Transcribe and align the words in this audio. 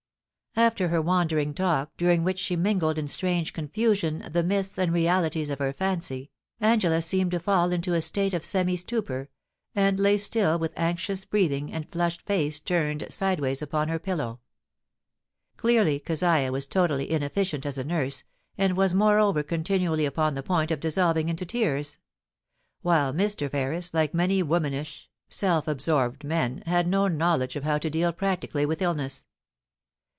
After 0.53 0.89
her 0.89 1.01
wandering 1.01 1.53
talk, 1.53 1.95
during 1.95 2.25
which 2.25 2.37
she 2.37 2.57
mingled 2.57 2.97
in 2.97 3.07
strange 3.07 3.53
confusion 3.53 4.27
the 4.33 4.43
myths 4.43 4.77
and 4.77 4.91
realities 4.91 5.49
of 5.49 5.59
her 5.59 5.71
fancy, 5.71 6.29
Angela 6.59 7.01
seemed 7.01 7.31
to 7.31 7.39
fall 7.39 7.71
into 7.71 7.93
a 7.93 8.01
state 8.01 8.33
of 8.33 8.43
semi 8.43 8.75
stupor, 8.75 9.29
and 9.73 9.97
lay 9.97 10.17
still 10.17 10.59
with 10.59 10.73
anxious 10.75 11.23
breathing, 11.23 11.71
and 11.71 11.89
flushed 11.89 12.21
face 12.23 12.59
turned 12.59 13.07
side 13.13 13.39
ways 13.39 13.61
upon 13.61 13.87
her 13.87 13.97
pillow. 13.97 14.41
Clearly 15.55 16.01
Keziah 16.01 16.51
was 16.51 16.67
totally 16.67 17.09
inefficient 17.09 17.65
as 17.65 17.77
a 17.77 17.85
nurse, 17.85 18.25
and 18.57 18.75
was 18.75 18.93
moreover 18.93 19.43
continually 19.43 20.05
upon 20.05 20.35
the 20.35 20.43
pK>int 20.43 20.69
of 20.71 20.81
dissolving 20.81 21.29
into 21.29 21.45
tears; 21.45 21.97
while 22.81 23.13
Mr. 23.13 23.49
Ferris, 23.49 23.93
like 23.93 24.13
many 24.13 24.43
womanish, 24.43 25.09
self 25.29 25.65
absorbed 25.65 26.25
men, 26.25 26.61
had 26.65 26.87
no 26.89 27.07
knowledge 27.07 27.55
of 27.55 27.63
how 27.63 27.77
to 27.77 27.89
deal 27.89 28.11
practi 28.11 28.51
cally 28.51 28.65
with 28.65 28.81
illness. 28.81 29.23